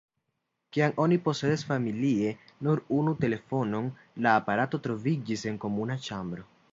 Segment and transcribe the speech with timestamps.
[0.75, 2.31] Kiam oni posedis familie
[2.67, 3.91] nur unu telefonon,
[4.27, 6.47] la aparato troviĝis en komuna ĉambro.